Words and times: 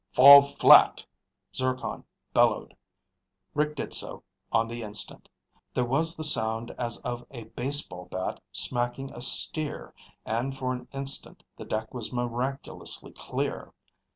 "Fall 0.13 0.41
flat!" 0.41 1.05
Zircon 1.55 2.03
bellowed. 2.33 2.75
Rick 3.53 3.75
did 3.75 3.93
so, 3.93 4.23
on 4.51 4.67
the 4.67 4.81
instant. 4.81 5.29
There 5.75 5.85
was 5.85 6.15
the 6.15 6.23
sound 6.23 6.71
as 6.71 6.97
of 7.01 7.23
a 7.29 7.43
baseball 7.43 8.05
bat 8.05 8.41
smacking 8.51 9.11
a 9.11 9.21
steer 9.21 9.93
and 10.25 10.57
for 10.57 10.73
an 10.73 10.87
instant 10.91 11.43
the 11.55 11.65
deck 11.65 11.93
was 11.93 12.11
miraculously 12.11 13.11
clear. 13.11 13.75